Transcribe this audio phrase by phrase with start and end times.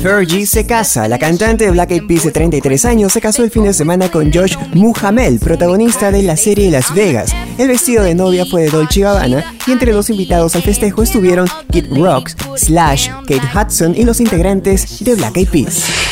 [0.00, 1.08] Fergie se casa.
[1.08, 4.10] La cantante de Black Eyed Peas de 33 años se casó el fin de semana
[4.10, 7.34] con Josh Muhamel, protagonista de la serie Las Vegas.
[7.56, 11.48] El vestido de novia fue de Dolce Gabbana y entre los invitados al festejo estuvieron
[11.70, 16.03] Kid Rocks, Slash, Kate Hudson y los integrantes de Black Eyed Peas.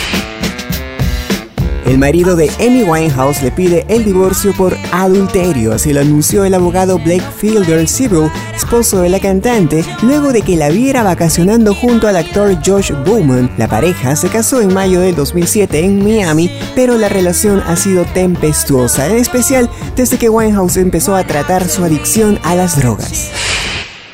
[1.87, 6.55] El marido de Amy Winehouse le pide el divorcio por adulterio, así lo anunció el
[6.55, 12.07] abogado Blake Fielder Civil, esposo de la cantante, luego de que la viera vacacionando junto
[12.07, 13.51] al actor Josh Bowman.
[13.59, 18.05] La pareja se casó en mayo del 2007 en Miami, pero la relación ha sido
[18.05, 23.31] tempestuosa, en especial desde que Winehouse empezó a tratar su adicción a las drogas.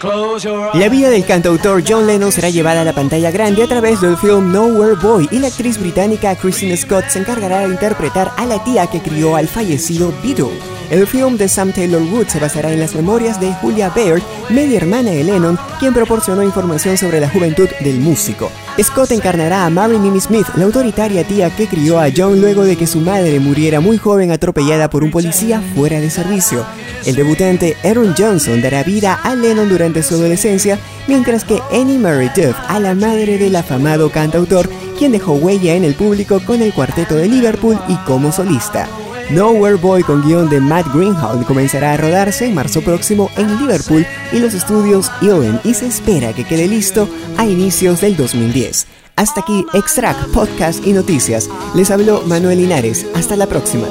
[0.01, 4.17] La vida del cantautor John Lennon será llevada a la pantalla grande a través del
[4.17, 8.63] film Nowhere Boy y la actriz británica Christine Scott se encargará de interpretar a la
[8.63, 10.57] tía que crió al fallecido Beatle.
[10.91, 14.79] El film de Sam Taylor Wood se basará en las memorias de Julia Baird, media
[14.79, 18.51] hermana de Lennon, quien proporcionó información sobre la juventud del músico.
[18.81, 22.77] Scott encarnará a Mary Mimi Smith, la autoritaria tía que crió a John luego de
[22.77, 26.65] que su madre muriera muy joven atropellada por un policía fuera de servicio.
[27.05, 32.55] El debutante Aaron Johnson dará vida a Lennon durante su adolescencia, mientras que Annie Meredith
[32.69, 34.69] a la madre del afamado cantautor,
[34.99, 38.89] quien dejó huella en el público con el cuarteto de Liverpool y como solista.
[39.31, 44.07] Nowhere Boy con guion de Matt Greenhalgh comenzará a rodarse en marzo próximo en Liverpool
[44.33, 48.87] y los estudios Eolen y se espera que quede listo a inicios del 2010.
[49.17, 51.51] Hasta aquí Extract, Podcast y Noticias.
[51.75, 53.05] Les habló Manuel Linares.
[53.15, 53.87] Hasta la próxima.